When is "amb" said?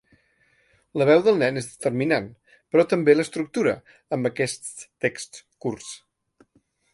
4.17-4.31